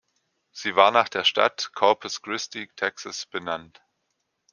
[0.51, 3.83] Sie war nach der Stadt Corpus Christi, Texas, benannt.